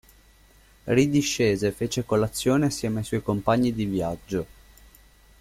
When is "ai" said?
3.01-3.05